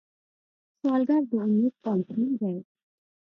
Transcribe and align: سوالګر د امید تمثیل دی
سوالګر 0.79 1.21
د 1.29 1.31
امید 1.43 1.73
تمثیل 1.85 2.29
دی 2.39 2.55